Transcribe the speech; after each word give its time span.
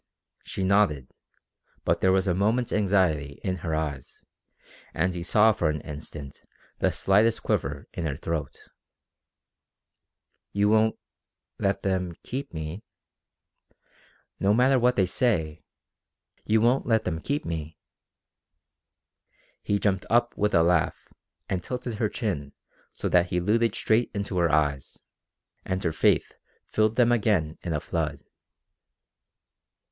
She 0.43 0.63
nodded, 0.63 1.11
but 1.85 2.01
there 2.01 2.11
was 2.11 2.25
a 2.25 2.33
moment's 2.33 2.73
anxiety 2.73 3.39
in 3.43 3.57
her 3.57 3.75
eyes, 3.75 4.25
and 4.95 5.13
he 5.13 5.21
saw 5.21 5.51
for 5.53 5.69
an 5.69 5.81
instant 5.81 6.41
the 6.79 6.91
slightest 6.91 7.43
quiver 7.43 7.87
in 7.93 8.07
her 8.07 8.15
throat. 8.15 8.57
"You 10.53 10.69
won't 10.69 10.97
let 11.59 11.83
them 11.83 12.15
keep 12.23 12.51
me? 12.51 12.83
No 14.39 14.55
matter 14.55 14.79
what 14.79 14.95
they 14.95 15.05
say 15.05 15.61
you 16.45 16.61
won't 16.61 16.87
let 16.87 17.03
them 17.05 17.21
keep 17.21 17.45
me?" 17.45 17.77
He 19.61 19.77
jumped 19.77 20.07
up 20.09 20.35
with 20.35 20.55
a 20.55 20.63
laugh 20.63 21.09
and 21.47 21.61
tilted 21.61 21.99
her 21.99 22.09
chin 22.09 22.53
so 22.91 23.07
that 23.07 23.27
he 23.27 23.39
looted 23.39 23.75
straight 23.75 24.09
into 24.15 24.39
her 24.39 24.51
eyes; 24.51 24.97
and 25.63 25.83
her 25.83 25.93
faith 25.93 26.33
filled 26.71 26.95
them 26.95 27.11
again 27.11 27.59
in 27.61 27.71
a 27.71 27.79
flood. 27.79 28.21